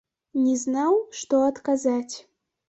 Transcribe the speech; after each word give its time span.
Не 0.45 0.55
знаў, 0.61 0.97
што 1.19 1.43
адказаць. 1.51 2.15